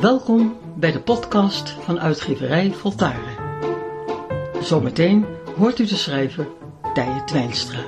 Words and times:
Welkom 0.00 0.58
bij 0.76 0.92
de 0.92 1.02
podcast 1.02 1.70
van 1.70 2.00
uitgeverij 2.00 2.72
Voltaren. 2.72 3.36
Zometeen 4.62 5.26
hoort 5.56 5.78
u 5.78 5.86
de 5.86 5.96
schrijver 5.96 6.48
Tije 6.94 7.24
Twijnstra. 7.24 7.84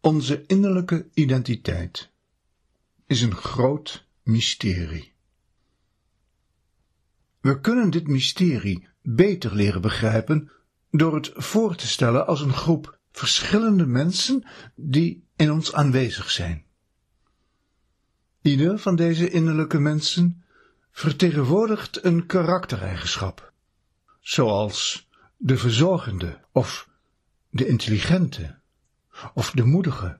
Onze 0.00 0.44
innerlijke 0.46 1.06
identiteit 1.14 2.10
is 3.06 3.22
een 3.22 3.34
groot 3.34 4.05
mysterie. 4.26 5.12
We 7.40 7.60
kunnen 7.60 7.90
dit 7.90 8.06
mysterie 8.08 8.88
beter 9.02 9.54
leren 9.54 9.80
begrijpen 9.80 10.50
door 10.90 11.14
het 11.14 11.30
voor 11.34 11.76
te 11.76 11.86
stellen 11.86 12.26
als 12.26 12.40
een 12.40 12.52
groep 12.52 12.98
verschillende 13.12 13.86
mensen 13.86 14.44
die 14.74 15.24
in 15.36 15.52
ons 15.52 15.72
aanwezig 15.72 16.30
zijn. 16.30 16.64
Ieder 18.42 18.78
van 18.78 18.96
deze 18.96 19.30
innerlijke 19.30 19.78
mensen 19.78 20.44
vertegenwoordigt 20.90 22.04
een 22.04 22.26
karaktereigenschap, 22.26 23.52
zoals 24.20 25.08
de 25.36 25.56
verzorgende 25.56 26.40
of 26.52 26.88
de 27.50 27.66
intelligente 27.66 28.58
of 29.34 29.50
de 29.50 29.64
moedige. 29.64 30.18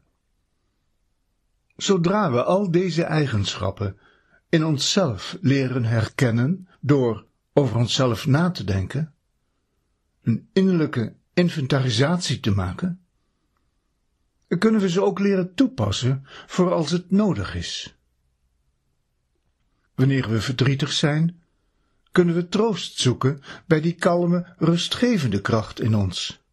Zodra 1.76 2.30
we 2.30 2.44
al 2.44 2.70
deze 2.70 3.02
eigenschappen 3.02 3.98
in 4.48 4.64
onszelf 4.64 5.38
leren 5.40 5.84
herkennen 5.84 6.68
door 6.80 7.26
over 7.52 7.76
onszelf 7.76 8.26
na 8.26 8.50
te 8.50 8.64
denken, 8.64 9.14
een 10.22 10.48
innerlijke 10.52 11.16
inventarisatie 11.34 12.40
te 12.40 12.50
maken, 12.50 13.00
kunnen 14.58 14.80
we 14.80 14.88
ze 14.88 15.02
ook 15.02 15.18
leren 15.18 15.54
toepassen 15.54 16.26
voor 16.46 16.72
als 16.72 16.90
het 16.90 17.10
nodig 17.10 17.54
is. 17.54 17.98
Wanneer 19.94 20.28
we 20.28 20.40
verdrietig 20.40 20.92
zijn, 20.92 21.42
kunnen 22.12 22.34
we 22.34 22.48
troost 22.48 22.98
zoeken 22.98 23.42
bij 23.66 23.80
die 23.80 23.94
kalme, 23.94 24.54
rustgevende 24.58 25.40
kracht 25.40 25.80
in 25.80 25.94
ons. 25.94 26.44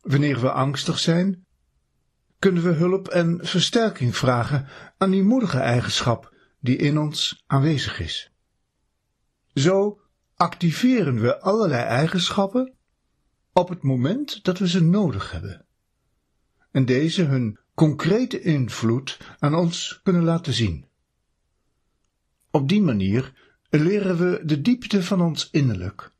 Wanneer 0.00 0.40
we 0.40 0.52
angstig 0.52 0.98
zijn, 0.98 1.43
kunnen 2.44 2.62
we 2.62 2.72
hulp 2.72 3.08
en 3.08 3.38
versterking 3.42 4.16
vragen 4.16 4.66
aan 4.98 5.10
die 5.10 5.22
moedige 5.22 5.58
eigenschap 5.58 6.34
die 6.60 6.76
in 6.76 6.98
ons 6.98 7.44
aanwezig 7.46 8.00
is. 8.00 8.32
Zo 9.54 10.00
activeren 10.34 11.20
we 11.20 11.40
allerlei 11.40 11.82
eigenschappen 11.82 12.74
op 13.52 13.68
het 13.68 13.82
moment 13.82 14.44
dat 14.44 14.58
we 14.58 14.68
ze 14.68 14.82
nodig 14.82 15.30
hebben. 15.30 15.66
En 16.70 16.84
deze 16.84 17.22
hun 17.22 17.58
concrete 17.74 18.40
invloed 18.40 19.18
aan 19.38 19.54
ons 19.54 20.00
kunnen 20.02 20.24
laten 20.24 20.52
zien. 20.52 20.86
Op 22.50 22.68
die 22.68 22.82
manier 22.82 23.32
leren 23.70 24.16
we 24.16 24.40
de 24.44 24.60
diepte 24.60 25.02
van 25.02 25.20
ons 25.20 25.48
innerlijk 25.50 26.10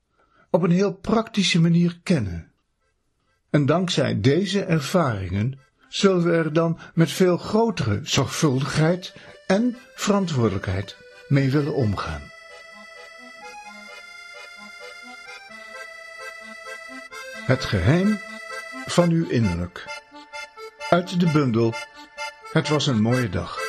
op 0.50 0.62
een 0.62 0.70
heel 0.70 0.94
praktische 0.94 1.60
manier 1.60 2.00
kennen. 2.02 2.52
En 3.50 3.66
dankzij 3.66 4.20
deze 4.20 4.64
ervaringen 4.64 5.62
zullen 5.94 6.24
we 6.24 6.32
er 6.32 6.52
dan 6.52 6.78
met 6.94 7.10
veel 7.10 7.36
grotere 7.36 8.00
zorgvuldigheid 8.02 9.14
en 9.46 9.78
verantwoordelijkheid 9.94 10.96
mee 11.28 11.50
willen 11.50 11.74
omgaan. 11.74 12.22
Het 17.46 17.64
geheim 17.64 18.18
van 18.86 19.10
uw 19.10 19.28
innerlijk. 19.28 20.02
Uit 20.90 21.20
de 21.20 21.30
bundel 21.32 21.74
Het 22.52 22.68
was 22.68 22.86
een 22.86 23.02
mooie 23.02 23.28
dag. 23.28 23.63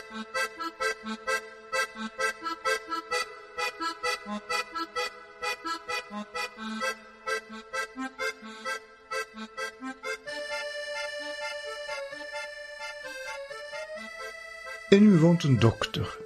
In 14.95 15.05
u 15.05 15.17
woont 15.17 15.43
een 15.43 15.59
dokter. 15.59 16.17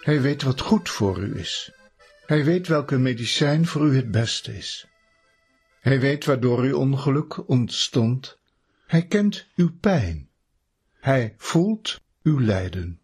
Hij 0.00 0.20
weet 0.20 0.42
wat 0.42 0.60
goed 0.60 0.88
voor 0.88 1.18
u 1.18 1.38
is. 1.38 1.72
Hij 2.26 2.44
weet 2.44 2.66
welke 2.66 2.98
medicijn 2.98 3.66
voor 3.66 3.86
u 3.86 3.96
het 3.96 4.10
beste 4.10 4.56
is. 4.56 4.88
Hij 5.80 6.00
weet 6.00 6.24
waardoor 6.24 6.58
uw 6.58 6.76
ongeluk 6.76 7.48
ontstond. 7.48 8.38
Hij 8.86 9.06
kent 9.06 9.46
uw 9.56 9.78
pijn. 9.80 10.28
Hij 10.92 11.34
voelt 11.36 12.00
uw 12.22 12.40
lijden. 12.40 13.00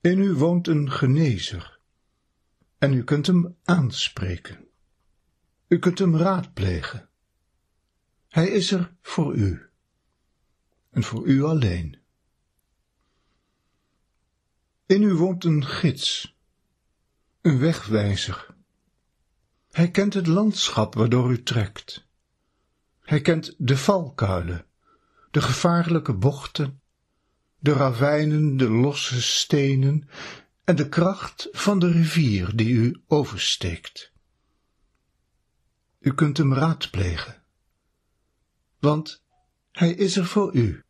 In 0.00 0.18
u 0.18 0.32
woont 0.34 0.68
een 0.68 0.90
genezer. 0.90 1.78
En 2.78 2.92
u 2.92 3.04
kunt 3.04 3.26
hem 3.26 3.56
aanspreken. 3.64 4.68
U 5.68 5.78
kunt 5.78 5.98
hem 5.98 6.16
raadplegen. 6.16 7.08
Hij 8.28 8.48
is 8.48 8.70
er 8.70 8.94
voor 9.02 9.34
u. 9.34 9.62
En 10.90 11.02
voor 11.02 11.26
u 11.26 11.42
alleen. 11.42 12.06
In 14.88 15.02
u 15.02 15.14
woont 15.14 15.44
een 15.44 15.66
gids, 15.66 16.36
een 17.40 17.58
wegwijzer. 17.58 18.54
Hij 19.70 19.90
kent 19.90 20.14
het 20.14 20.26
landschap 20.26 20.94
waardoor 20.94 21.30
u 21.30 21.42
trekt. 21.42 22.06
Hij 23.00 23.20
kent 23.20 23.54
de 23.58 23.76
valkuilen, 23.76 24.66
de 25.30 25.40
gevaarlijke 25.40 26.14
bochten, 26.14 26.80
de 27.58 27.72
ravijnen, 27.72 28.56
de 28.56 28.70
losse 28.70 29.22
stenen 29.22 30.08
en 30.64 30.76
de 30.76 30.88
kracht 30.88 31.48
van 31.52 31.78
de 31.78 31.90
rivier 31.90 32.56
die 32.56 32.72
u 32.72 33.02
oversteekt. 33.06 34.12
U 35.98 36.14
kunt 36.14 36.36
hem 36.36 36.54
raadplegen, 36.54 37.42
want 38.78 39.22
hij 39.70 39.90
is 39.90 40.16
er 40.16 40.26
voor 40.26 40.54
u 40.54 40.84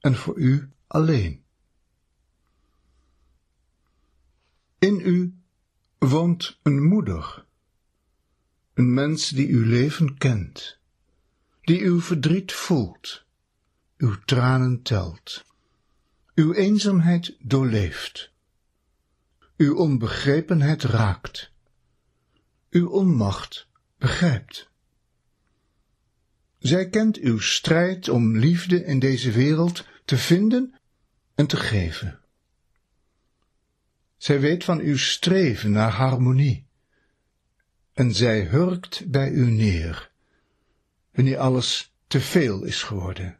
en 0.00 0.16
voor 0.16 0.36
u 0.36 0.72
alleen. 0.86 1.46
In 4.78 5.00
u 5.00 5.34
woont 5.98 6.58
een 6.62 6.82
moeder, 6.82 7.44
een 8.74 8.94
mens 8.94 9.28
die 9.28 9.48
uw 9.48 9.64
leven 9.64 10.18
kent, 10.18 10.78
die 11.60 11.82
uw 11.82 12.00
verdriet 12.00 12.52
voelt, 12.52 13.24
uw 13.96 14.14
tranen 14.24 14.82
telt, 14.82 15.44
uw 16.34 16.52
eenzaamheid 16.52 17.36
doorleeft, 17.38 18.32
uw 19.56 19.76
onbegrepenheid 19.76 20.82
raakt, 20.82 21.50
uw 22.70 22.88
onmacht 22.88 23.68
begrijpt. 23.96 24.70
Zij 26.58 26.88
kent 26.88 27.16
uw 27.16 27.38
strijd 27.38 28.08
om 28.08 28.36
liefde 28.36 28.84
in 28.84 28.98
deze 28.98 29.30
wereld 29.30 29.84
te 30.04 30.16
vinden 30.16 30.74
en 31.34 31.46
te 31.46 31.56
geven. 31.56 32.17
Zij 34.28 34.40
weet 34.40 34.64
van 34.64 34.80
uw 34.80 34.96
streven 34.96 35.70
naar 35.70 35.90
harmonie. 35.90 36.66
En 37.92 38.14
zij 38.14 38.40
hurkt 38.40 39.10
bij 39.10 39.30
u 39.30 39.50
neer, 39.50 40.10
wanneer 41.12 41.38
alles 41.38 41.94
te 42.06 42.20
veel 42.20 42.64
is 42.64 42.82
geworden. 42.82 43.38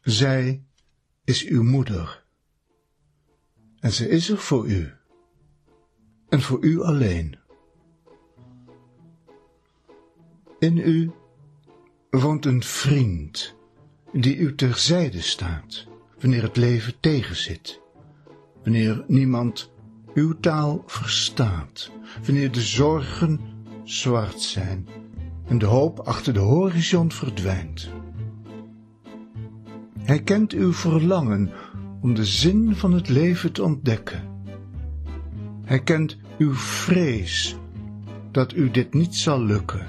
Zij 0.00 0.64
is 1.24 1.44
uw 1.44 1.62
moeder. 1.62 2.24
En 3.80 3.92
ze 3.92 4.08
is 4.08 4.28
er 4.28 4.38
voor 4.38 4.66
u. 4.66 4.92
En 6.28 6.40
voor 6.40 6.64
u 6.64 6.80
alleen. 6.80 7.38
In 10.58 10.76
u 10.76 11.10
woont 12.10 12.44
een 12.44 12.62
vriend 12.62 13.54
die 14.12 14.36
u 14.36 14.54
terzijde 14.54 15.20
staat 15.20 15.86
wanneer 16.20 16.42
het 16.42 16.56
leven 16.56 17.00
tegenzit 17.00 17.82
wanneer 18.64 19.04
niemand 19.06 19.72
uw 20.14 20.34
taal 20.40 20.82
verstaat, 20.86 21.90
wanneer 22.24 22.52
de 22.52 22.60
zorgen 22.60 23.40
zwart 23.84 24.40
zijn 24.40 24.88
en 25.46 25.58
de 25.58 25.66
hoop 25.66 26.00
achter 26.00 26.32
de 26.32 26.40
horizon 26.40 27.12
verdwijnt. 27.12 27.90
Hij 29.98 30.22
kent 30.22 30.52
uw 30.52 30.72
verlangen 30.72 31.50
om 32.00 32.14
de 32.14 32.24
zin 32.24 32.76
van 32.76 32.92
het 32.92 33.08
leven 33.08 33.52
te 33.52 33.62
ontdekken. 33.62 34.22
Hij 35.64 35.82
kent 35.82 36.18
uw 36.38 36.54
vrees 36.54 37.56
dat 38.30 38.54
u 38.54 38.70
dit 38.70 38.94
niet 38.94 39.14
zal 39.14 39.42
lukken. 39.42 39.86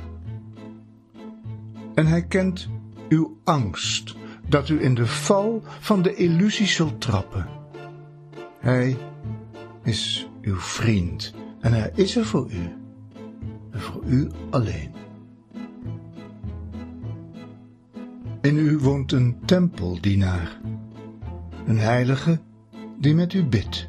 En 1.95 2.06
hij 2.06 2.25
kent 2.25 2.69
uw 3.10 3.38
angst 3.44 4.16
dat 4.48 4.69
u 4.69 4.83
in 4.83 4.95
de 4.95 5.07
val 5.07 5.63
van 5.80 6.01
de 6.01 6.16
illusie 6.16 6.68
zult 6.68 7.01
trappen. 7.01 7.48
Hij 8.66 8.98
is 9.84 10.28
uw 10.42 10.56
vriend 10.56 11.34
en 11.60 11.74
hij 11.74 11.92
is 11.96 12.16
er 12.16 12.26
voor 12.26 12.52
u. 12.52 12.74
En 13.72 13.80
voor 13.80 14.04
u 14.06 14.30
alleen. 14.50 14.92
In 18.42 18.58
u 18.58 18.78
woont 18.78 19.12
een 19.12 19.38
tempeldienaar, 19.46 20.60
een 21.66 21.78
heilige 21.78 22.40
die 23.00 23.16
met 23.16 23.34
u 23.34 23.44
bidt, 23.44 23.88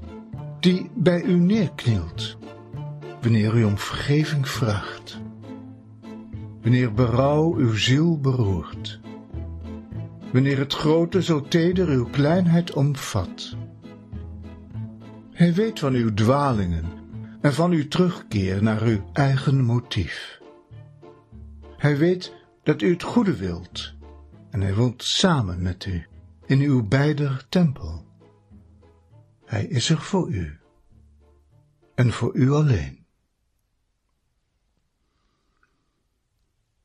die 0.60 0.90
bij 0.94 1.22
u 1.22 1.38
neerknielt, 1.38 2.38
wanneer 3.22 3.56
u 3.56 3.64
om 3.64 3.78
vergeving 3.78 4.48
vraagt, 4.48 5.20
wanneer 6.62 6.92
berouw 6.92 7.54
uw 7.54 7.74
ziel 7.74 8.18
beroert, 8.20 9.00
wanneer 10.32 10.58
het 10.58 10.74
grote 10.74 11.22
zo 11.22 11.42
teder 11.42 11.88
uw 11.88 12.04
kleinheid 12.04 12.72
omvat. 12.72 13.55
Hij 15.36 15.54
weet 15.54 15.78
van 15.78 15.94
uw 15.94 16.14
dwalingen 16.14 16.84
en 17.40 17.54
van 17.54 17.70
uw 17.70 17.88
terugkeer 17.88 18.62
naar 18.62 18.82
uw 18.82 19.10
eigen 19.12 19.64
motief. 19.64 20.40
Hij 21.76 21.96
weet 21.98 22.34
dat 22.62 22.82
u 22.82 22.92
het 22.92 23.02
goede 23.02 23.36
wilt 23.36 23.94
en 24.50 24.60
hij 24.60 24.74
woont 24.74 25.02
samen 25.02 25.62
met 25.62 25.84
u 25.84 26.06
in 26.46 26.60
uw 26.60 26.88
beider 26.88 27.46
tempel. 27.48 28.06
Hij 29.44 29.64
is 29.64 29.90
er 29.90 30.00
voor 30.00 30.30
u 30.30 30.58
en 31.94 32.12
voor 32.12 32.34
u 32.34 32.50
alleen. 32.50 33.06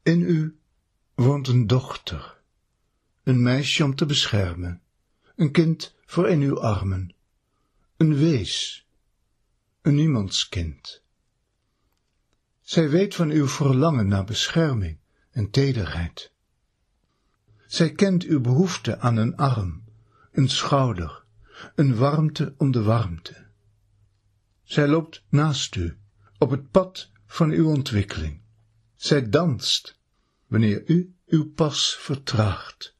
In 0.03 0.21
u 0.21 0.59
woont 1.15 1.47
een 1.47 1.67
dochter, 1.67 2.41
een 3.23 3.43
meisje 3.43 3.83
om 3.83 3.95
te 3.95 4.05
beschermen, 4.05 4.81
een 5.35 5.51
kind 5.51 5.95
voor 6.05 6.29
in 6.29 6.41
uw 6.41 6.61
armen, 6.61 7.15
een 8.01 8.17
wees, 8.17 8.87
een 9.81 9.95
niemandskind. 9.95 11.03
Zij 12.61 12.89
weet 12.89 13.15
van 13.15 13.29
uw 13.29 13.47
verlangen 13.47 14.07
naar 14.07 14.23
bescherming 14.23 14.97
en 15.31 15.49
tederheid. 15.49 16.31
Zij 17.67 17.91
kent 17.91 18.23
uw 18.23 18.41
behoefte 18.41 18.99
aan 18.99 19.17
een 19.17 19.35
arm, 19.35 19.83
een 20.31 20.49
schouder, 20.49 21.23
een 21.75 21.95
warmte 21.95 22.53
om 22.57 22.71
de 22.71 22.81
warmte. 22.81 23.47
Zij 24.63 24.87
loopt 24.87 25.23
naast 25.29 25.75
u, 25.75 25.97
op 26.37 26.49
het 26.49 26.71
pad 26.71 27.11
van 27.25 27.51
uw 27.51 27.69
ontwikkeling. 27.69 28.41
Zij 28.95 29.29
danst, 29.29 29.99
wanneer 30.47 30.83
u 30.85 31.15
uw 31.25 31.51
pas 31.53 31.95
vertraagt. 31.99 32.95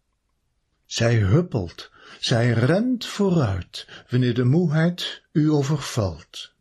Zij 0.86 1.16
huppelt, 1.16 1.91
zij 2.20 2.52
rent 2.52 3.06
vooruit, 3.06 3.88
wanneer 4.10 4.34
de 4.34 4.44
moeheid 4.44 5.24
u 5.32 5.52
overvalt. 5.52 6.54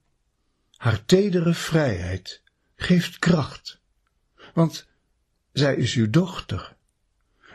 Haar 0.76 1.04
tedere 1.04 1.54
vrijheid 1.54 2.42
geeft 2.76 3.18
kracht, 3.18 3.80
want 4.54 4.88
zij 5.52 5.76
is 5.76 5.94
uw 5.94 6.10
dochter, 6.10 6.76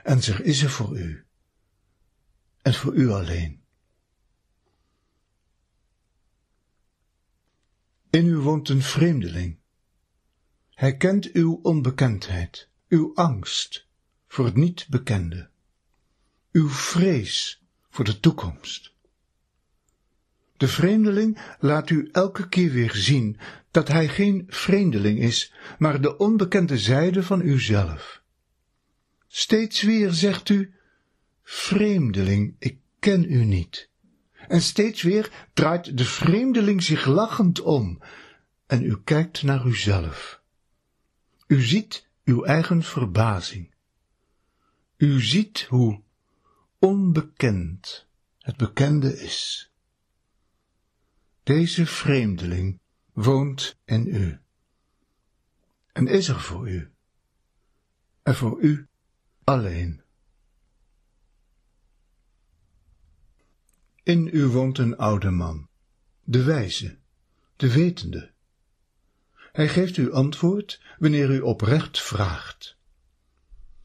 en 0.04 0.24
zich 0.24 0.42
is 0.42 0.62
er 0.62 0.70
voor 0.70 0.98
u, 0.98 1.26
en 2.62 2.74
voor 2.74 2.94
u 2.94 3.10
alleen. 3.10 3.64
In 8.10 8.26
u 8.26 8.38
woont 8.38 8.70
een 8.70 8.82
vreemdeling. 8.82 9.60
Hij 10.70 10.98
kent 10.98 11.32
uw 11.32 11.60
onbekendheid, 11.62 12.70
uw 12.88 13.16
angst 13.16 13.88
voor 14.28 14.46
het 14.46 14.56
niet 14.56 14.88
bekende, 14.90 15.50
uw 16.52 16.70
vrees 16.70 17.65
voor 17.96 18.06
de 18.06 18.20
toekomst. 18.20 18.94
De 20.58 20.68
vreemdeling 20.68 21.56
laat 21.60 21.90
u 21.90 22.10
elke 22.12 22.50
keer 22.50 22.72
weer 22.72 22.96
zien 22.96 23.38
dat 23.72 23.88
hij 23.88 24.08
geen 24.08 24.44
vreemdeling 24.48 25.20
is, 25.20 25.54
maar 25.78 26.02
de 26.02 26.18
onbekende 26.18 26.78
zijde 26.78 27.24
van 27.24 27.42
uzelf. 27.42 28.22
Steeds 29.28 29.82
weer 29.82 30.12
zegt 30.12 30.50
u, 30.50 30.74
vreemdeling, 31.44 32.56
ik 32.60 32.78
ken 33.00 33.32
u 33.32 33.46
niet. 33.46 33.90
En 34.48 34.62
steeds 34.62 35.02
weer 35.02 35.48
draait 35.54 35.98
de 35.98 36.06
vreemdeling 36.06 36.84
zich 36.84 37.06
lachend 37.06 37.62
om 37.62 38.02
en 38.66 38.84
u 38.84 38.98
kijkt 39.04 39.44
naar 39.44 39.66
uzelf. 39.66 40.42
U 41.48 41.62
ziet 41.62 42.08
uw 42.24 42.44
eigen 42.44 42.84
verbazing. 42.84 43.74
U 44.98 45.22
ziet 45.22 45.62
hoe 45.62 46.04
onbekend 46.86 48.08
het 48.38 48.58
bekende 48.58 49.20
is. 49.20 49.72
Deze 51.44 51.86
vreemdeling 51.86 52.80
woont 53.14 53.80
in 53.86 54.08
u 54.08 54.40
en 55.92 56.08
is 56.08 56.28
er 56.28 56.40
voor 56.40 56.70
u 56.70 56.92
en 58.24 58.36
voor 58.36 58.62
u 58.62 58.88
alleen. 59.44 60.04
In 64.04 64.30
u 64.34 64.46
woont 64.46 64.78
een 64.78 64.98
oude 64.98 65.30
man, 65.30 65.70
de 66.24 66.44
wijze, 66.44 66.98
de 67.56 67.74
wetende. 67.74 68.32
Hij 69.52 69.70
geeft 69.70 69.98
u 69.98 70.12
antwoord 70.12 70.82
wanneer 70.98 71.32
u 71.32 71.40
oprecht 71.40 72.02
vraagt. 72.02 72.78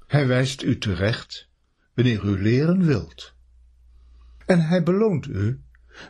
Hij 0.06 0.26
wijst 0.26 0.62
u 0.62 0.78
terecht 0.78 1.49
wanneer 2.00 2.24
u 2.24 2.42
leren 2.42 2.86
wilt. 2.86 3.34
En 4.46 4.60
hij 4.60 4.82
beloont 4.82 5.26
u 5.26 5.62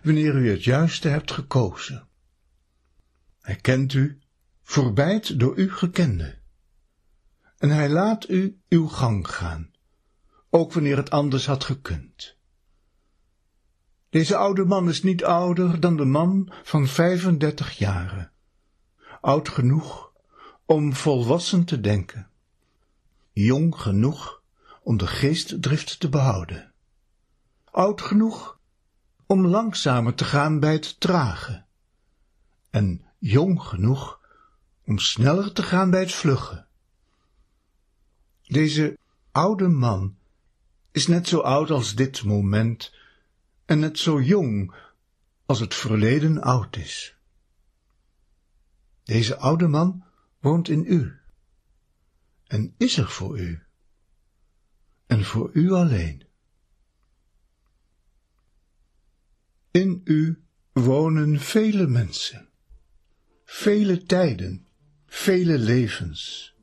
wanneer 0.02 0.34
u 0.34 0.50
het 0.50 0.64
juiste 0.64 1.08
hebt 1.08 1.31
gekozen. 1.31 2.08
Hij 3.40 3.56
kent 3.56 3.92
u, 3.92 4.19
voorbijt 4.62 5.38
door 5.38 5.56
u 5.56 5.72
gekende. 5.72 6.38
En 7.58 7.70
hij 7.70 7.88
laat 7.88 8.28
u 8.28 8.60
uw 8.69 8.87
gang 8.87 9.28
gaan, 9.28 9.70
ook 10.50 10.72
wanneer 10.72 10.96
het 10.96 11.10
anders 11.10 11.46
had 11.46 11.64
gekund. 11.64 12.37
Deze 14.10 14.37
oude 14.37 14.64
man 14.64 14.88
is 14.88 15.02
niet 15.02 15.25
ouder 15.25 15.81
dan 15.81 15.96
de 15.96 16.04
man 16.04 16.52
van 16.62 16.87
35 16.87 17.78
jaren, 17.78 18.32
oud 19.20 19.48
genoeg 19.48 20.12
om 20.66 20.94
volwassen 20.94 21.64
te 21.64 21.81
denken, 21.81 22.31
jong 23.32 23.76
genoeg 23.76 24.39
om 24.82 24.97
de 24.97 25.07
geestdrift 25.07 26.00
te 26.00 26.09
behouden, 26.09 26.73
oud 27.64 28.00
genoeg 28.00 28.59
om 29.26 29.47
langzamer 29.47 30.14
te 30.14 30.25
gaan 30.25 30.61
bij 30.61 30.73
het 30.73 31.00
trage, 31.00 31.64
en 32.71 33.04
jong 33.19 33.62
genoeg 33.62 34.21
om 34.85 34.99
sneller 34.99 35.52
te 35.52 35.62
gaan 35.62 35.90
bij 35.90 36.00
het 36.00 36.12
vluggen. 36.12 36.66
Deze 38.47 38.99
oude 39.31 39.69
man 39.69 40.16
is 40.90 41.07
net 41.07 41.28
zo 41.28 41.40
oud 41.40 41.71
als 41.71 41.95
dit 41.95 42.25
moment 42.25 42.95
en 43.64 43.78
net 43.78 43.99
zo 43.99 44.21
jong 44.21 44.75
als 45.47 45.61
het 45.61 45.75
verleden 45.75 46.40
oud 46.40 46.76
is. 46.76 47.16
Deze 49.04 49.37
oude 49.37 49.66
man 49.66 50.04
woont 50.40 50.69
in 50.69 50.85
u 50.87 51.19
en 52.47 52.75
is 52.76 52.97
er 52.97 53.09
voor 53.09 53.38
u 53.38 53.62
en 55.21 55.27
voor 55.27 55.50
u 55.53 55.71
alleen. 55.71 56.23
In 59.71 60.00
u 60.05 60.43
wonen 60.73 61.39
vele 61.39 61.87
mensen, 61.87 62.49
vele 63.45 64.03
tijden, 64.03 64.67
vele 65.07 65.59
levens. 65.59 66.55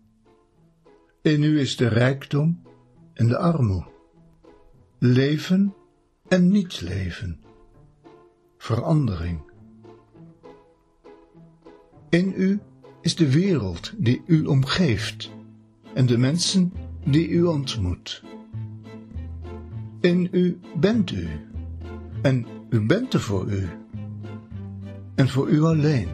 In 1.21 1.43
u 1.43 1.59
is 1.59 1.75
de 1.75 1.87
rijkdom 1.87 2.61
en 3.13 3.27
de 3.27 3.37
armoede, 3.37 3.91
leven 4.99 5.73
en 6.27 6.47
niet 6.47 6.81
leven, 6.81 7.41
verandering. 8.57 9.51
In 12.09 12.33
u 12.37 12.59
is 13.01 13.15
de 13.15 13.31
wereld 13.31 13.93
die 13.97 14.21
u 14.25 14.45
omgeeft 14.45 15.31
en 15.93 16.05
de 16.05 16.17
mensen 16.17 16.73
die 17.05 17.29
u 17.29 17.43
ontmoet. 17.43 18.26
In 19.99 20.27
u 20.31 20.59
bent 20.79 21.11
u 21.11 21.27
en 22.21 22.45
u 22.69 22.85
bent 22.85 23.13
er 23.13 23.19
voor 23.19 23.51
u 23.51 23.69
en 25.15 25.29
voor 25.29 25.49
u 25.49 25.61
alleen. 25.63 26.07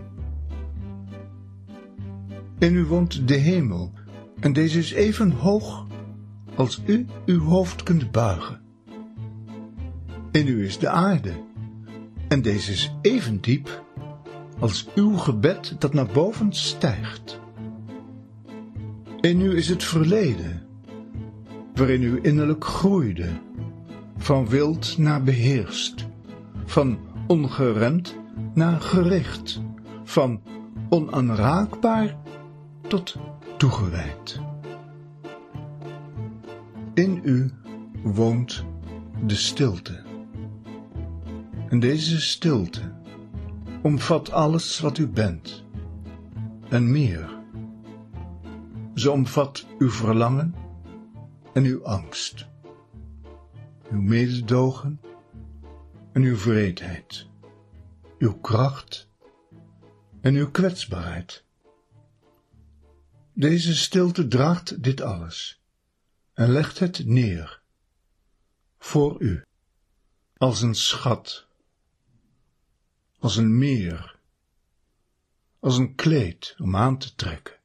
In 2.60 2.76
u 2.76 2.86
woont 2.86 3.28
de 3.28 3.36
hemel 3.36 3.94
en 4.40 4.54
deze 4.54 4.80
is 4.80 4.92
even 4.92 5.32
hoog 5.32 5.88
als 6.56 6.82
u 6.86 7.06
uw 7.26 7.40
hoofd 7.40 7.84
kunt 7.84 8.12
buigen. 8.12 8.62
In 10.32 10.48
u 10.48 10.66
is 10.66 10.80
de 10.80 10.90
aarde 10.90 11.34
en 12.28 12.42
deze 12.42 12.72
is 12.72 12.96
even 13.02 13.42
diep 13.42 13.84
als 14.60 14.90
uw 14.96 15.18
gebed 15.18 15.76
dat 15.80 15.94
naar 15.94 16.10
boven 16.14 16.54
stijgt. 16.54 17.40
In 19.22 19.42
u 19.42 19.56
is 19.56 19.70
het 19.70 19.84
verleden, 19.84 20.62
waarin 21.74 22.04
u 22.04 22.20
innerlijk 22.22 22.66
groeide 22.66 23.30
van 24.24 24.48
wild 24.48 24.98
naar 24.98 25.24
beheerst, 25.24 26.08
van 26.66 27.00
ongeremd 27.28 28.18
naar 28.54 28.82
gericht, 28.82 29.62
van 30.04 30.42
onaanraakbaar 30.90 32.18
tot 32.88 33.16
toegewijd. 33.58 34.40
In 36.94 37.22
u 37.24 37.52
woont 38.04 38.66
de 39.26 39.36
stilte. 39.36 40.02
En 41.70 41.80
deze 41.80 42.22
stilte 42.22 42.92
omvat 43.82 44.32
alles 44.32 44.80
wat 44.80 44.98
u 44.98 45.08
bent 45.08 45.64
en 46.70 46.92
meer. 46.92 47.30
Ze 48.94 49.12
omvat 49.12 49.66
uw 49.78 49.90
verlangen 49.90 50.56
en 51.54 51.64
uw 51.64 51.86
angst, 51.86 52.52
uw 53.94 54.02
mededogen 54.02 55.02
en 56.12 56.22
uw 56.22 56.38
vreedheid, 56.38 57.28
uw 58.18 58.40
kracht 58.40 59.10
en 60.22 60.36
uw 60.36 60.52
kwetsbaarheid. 60.52 61.44
Deze 63.34 63.76
stilte 63.76 64.28
draagt 64.28 64.84
dit 64.84 65.02
alles 65.02 65.62
en 66.34 66.50
legt 66.52 66.80
het 66.80 67.06
neer 67.06 67.62
voor 68.78 69.22
u 69.22 69.46
als 70.38 70.62
een 70.62 70.76
schat, 70.76 71.48
als 73.20 73.36
een 73.36 73.58
meer, 73.58 74.20
als 75.60 75.78
een 75.78 75.96
kleed 75.96 76.56
om 76.58 76.76
aan 76.76 76.98
te 76.98 77.16
trekken. 77.16 77.60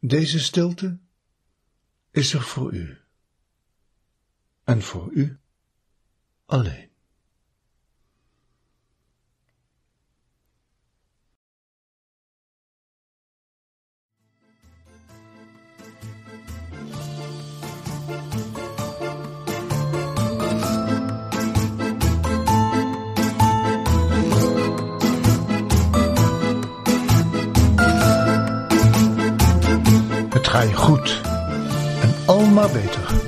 Deze 0.00 0.40
stilte 0.40 0.98
is 2.10 2.32
er 2.32 2.42
voor 2.42 2.72
u 2.72 3.04
en 4.66 4.82
voor 4.82 5.08
u 5.12 5.38
alleen. 6.46 6.90
Het 30.30 30.48
ga 30.48 30.60
je 30.60 30.74
goed 30.74 31.20
en 32.02 32.14
al 32.26 32.46
maar 32.46 32.70
beter. 32.70 33.25